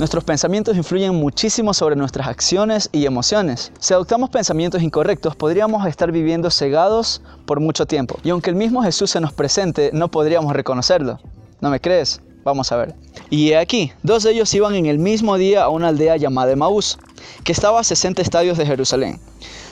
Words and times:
Nuestros 0.00 0.24
pensamientos 0.24 0.78
influyen 0.78 1.14
muchísimo 1.14 1.74
sobre 1.74 1.94
nuestras 1.94 2.26
acciones 2.26 2.88
y 2.90 3.04
emociones. 3.04 3.70
Si 3.80 3.92
adoptamos 3.92 4.30
pensamientos 4.30 4.82
incorrectos, 4.82 5.36
podríamos 5.36 5.86
estar 5.86 6.10
viviendo 6.10 6.50
cegados 6.50 7.20
por 7.44 7.60
mucho 7.60 7.84
tiempo. 7.84 8.18
Y 8.24 8.30
aunque 8.30 8.48
el 8.48 8.56
mismo 8.56 8.82
Jesús 8.82 9.10
se 9.10 9.20
nos 9.20 9.34
presente, 9.34 9.90
no 9.92 10.10
podríamos 10.10 10.54
reconocerlo. 10.54 11.20
¿No 11.60 11.68
me 11.68 11.80
crees? 11.80 12.22
Vamos 12.44 12.72
a 12.72 12.76
ver. 12.76 12.94
Y 13.28 13.52
aquí, 13.52 13.92
dos 14.02 14.22
de 14.22 14.30
ellos 14.30 14.54
iban 14.54 14.74
en 14.74 14.86
el 14.86 14.98
mismo 14.98 15.36
día 15.36 15.64
a 15.64 15.68
una 15.68 15.88
aldea 15.88 16.16
llamada 16.16 16.50
Emaús, 16.50 16.98
que 17.44 17.52
estaba 17.52 17.80
a 17.80 17.84
60 17.84 18.22
estadios 18.22 18.56
de 18.56 18.64
Jerusalén. 18.64 19.20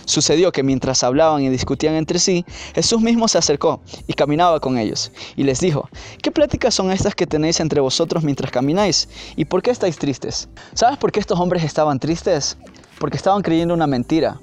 Sucedió 0.09 0.53
que 0.53 0.63
mientras 0.63 1.05
hablaban 1.05 1.43
y 1.43 1.51
discutían 1.51 1.95
entre 1.95 2.19
sí, 2.19 2.47
Jesús 2.75 3.03
mismo 3.03 3.29
se 3.29 3.37
acercó 3.37 3.83
y 4.07 4.15
caminaba 4.15 4.59
con 4.59 4.79
ellos, 4.79 5.13
y 5.37 5.43
les 5.43 5.61
dijo, 5.61 5.91
¿qué 6.23 6.31
pláticas 6.31 6.75
son 6.75 6.91
estas 6.91 7.15
que 7.15 7.27
tenéis 7.27 7.61
entre 7.61 7.83
vosotros 7.83 8.25
mientras 8.25 8.51
camináis? 8.51 9.11
¿Y 9.37 9.45
por 9.45 9.61
qué 9.61 9.71
estáis 9.71 9.99
tristes? 9.99 10.49
¿Sabes 10.73 10.97
por 10.97 11.13
qué 11.13 11.21
estos 11.21 11.39
hombres 11.39 11.63
estaban 11.63 11.99
tristes? 11.99 12.57
Porque 12.99 13.19
estaban 13.19 13.43
creyendo 13.43 13.75
una 13.75 13.87
mentira. 13.87 14.41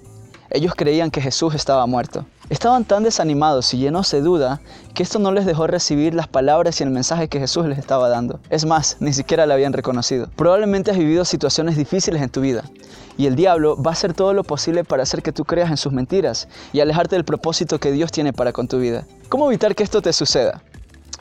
Ellos 0.51 0.75
creían 0.75 1.09
que 1.09 1.19
Jesús 1.19 1.55
estaba 1.55 1.87
muerto. 1.87 2.27
Estaban 2.49 2.85
tan 2.85 3.01
desanimados 3.01 3.73
y 3.73 3.79
llenos 3.79 4.11
de 4.11 4.21
duda 4.21 4.61
que 4.93 5.01
esto 5.01 5.17
no 5.17 5.31
les 5.31 5.47
dejó 5.47 5.65
recibir 5.65 6.13
las 6.13 6.27
palabras 6.27 6.79
y 6.79 6.83
el 6.83 6.91
mensaje 6.91 7.27
que 7.27 7.39
Jesús 7.39 7.65
les 7.65 7.79
estaba 7.79 8.07
dando. 8.07 8.39
Es 8.51 8.65
más, 8.65 8.97
ni 8.99 9.13
siquiera 9.13 9.47
le 9.47 9.53
habían 9.53 9.73
reconocido. 9.73 10.27
Probablemente 10.35 10.91
has 10.91 10.97
vivido 10.97 11.25
situaciones 11.25 11.75
difíciles 11.75 12.21
en 12.21 12.29
tu 12.29 12.41
vida 12.41 12.63
y 13.17 13.25
el 13.25 13.35
diablo 13.35 13.81
va 13.81 13.91
a 13.91 13.93
hacer 13.93 14.13
todo 14.13 14.33
lo 14.33 14.43
posible 14.43 14.83
para 14.83 15.01
hacer 15.01 15.23
que 15.23 15.31
tú 15.31 15.43
creas 15.43 15.71
en 15.71 15.77
sus 15.77 15.91
mentiras 15.91 16.47
y 16.71 16.81
alejarte 16.81 17.15
del 17.15 17.25
propósito 17.25 17.79
que 17.79 17.91
Dios 17.91 18.11
tiene 18.11 18.31
para 18.31 18.53
con 18.53 18.67
tu 18.67 18.77
vida. 18.77 19.07
¿Cómo 19.27 19.47
evitar 19.47 19.73
que 19.73 19.81
esto 19.81 20.03
te 20.03 20.13
suceda? 20.13 20.61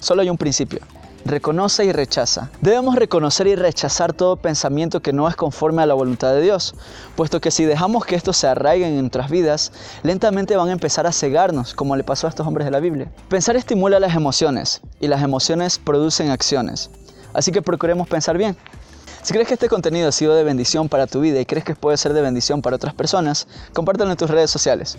Solo 0.01 0.21
hay 0.21 0.29
un 0.29 0.37
principio 0.37 0.81
reconoce 1.25 1.85
y 1.85 1.93
rechaza. 1.93 2.51
Debemos 2.61 2.97
reconocer 2.97 3.47
y 3.47 3.57
rechazar 3.57 4.13
todo 4.13 4.37
pensamiento 4.37 5.01
que 5.01 5.13
no 5.13 5.29
es 5.29 5.37
conforme 5.37 5.83
a 5.83 5.87
la 5.87 5.95
voluntad 5.95 6.33
de 6.33 6.43
Dios, 6.43 6.75
puesto 7.17 7.41
que 7.41 7.51
si 7.51 7.65
dejamos 7.65 8.05
que 8.05 8.15
esto 8.15 8.33
se 8.33 8.47
arraiguen 8.47 8.95
en 8.95 9.01
nuestras 9.01 9.31
vidas, 9.31 9.73
lentamente 10.03 10.57
van 10.57 10.69
a 10.69 10.73
empezar 10.73 11.07
a 11.07 11.13
cegarnos, 11.13 11.75
como 11.75 11.97
le 11.97 12.05
pasó 12.05 12.27
a 12.27 12.31
estos 12.31 12.47
hombres 12.47 12.65
de 12.65 12.71
la 12.71 12.81
Biblia. 12.81 13.11
Pensar 13.29 13.57
estimula 13.57 14.01
las 14.01 14.15
emociones, 14.15 14.83
y 15.01 15.09
las 15.09 15.23
emociones 15.23 15.79
producen 15.79 16.31
acciones. 16.31 16.91
Así 17.33 17.53
que 17.53 17.63
procuremos 17.63 18.09
pensar 18.09 18.39
bien. 18.39 18.57
Si 19.23 19.33
crees 19.33 19.49
que 19.49 19.55
este 19.55 19.69
contenido 19.69 20.09
ha 20.09 20.13
sido 20.13 20.35
de 20.35 20.45
bendición 20.45 20.89
para 20.89 21.07
tu 21.07 21.21
vida 21.21 21.41
y 21.41 21.47
crees 21.47 21.65
que 21.65 21.75
puede 21.75 21.97
ser 21.97 22.13
de 22.13 22.21
bendición 22.21 22.61
para 22.61 22.77
otras 22.77 22.95
personas, 22.95 23.49
compártelo 23.73 24.11
en 24.11 24.17
tus 24.17 24.31
redes 24.31 24.51
sociales. 24.51 24.99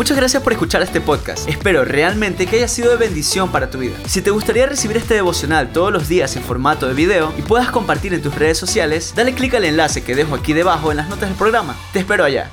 Muchas 0.00 0.16
gracias 0.16 0.42
por 0.42 0.54
escuchar 0.54 0.80
este 0.80 0.98
podcast. 0.98 1.46
Espero 1.46 1.84
realmente 1.84 2.46
que 2.46 2.56
haya 2.56 2.68
sido 2.68 2.90
de 2.90 2.96
bendición 2.96 3.52
para 3.52 3.68
tu 3.68 3.76
vida. 3.76 3.98
Si 4.06 4.22
te 4.22 4.30
gustaría 4.30 4.64
recibir 4.64 4.96
este 4.96 5.12
devocional 5.12 5.74
todos 5.74 5.92
los 5.92 6.08
días 6.08 6.36
en 6.36 6.42
formato 6.42 6.88
de 6.88 6.94
video 6.94 7.34
y 7.36 7.42
puedas 7.42 7.70
compartir 7.70 8.14
en 8.14 8.22
tus 8.22 8.34
redes 8.34 8.56
sociales, 8.56 9.12
dale 9.14 9.34
clic 9.34 9.52
al 9.52 9.64
enlace 9.64 10.02
que 10.02 10.14
dejo 10.14 10.34
aquí 10.34 10.54
debajo 10.54 10.90
en 10.90 10.96
las 10.96 11.10
notas 11.10 11.28
del 11.28 11.36
programa. 11.36 11.76
Te 11.92 11.98
espero 11.98 12.24
allá. 12.24 12.50